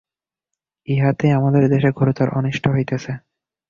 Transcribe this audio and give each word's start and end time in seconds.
ইহাতেই 0.87 1.31
আমাদের 1.31 1.63
দেশে 1.69 1.89
ঘোরতর 1.91 2.27
অনিষ্ট 2.29 2.63
হইতেছে। 2.67 3.11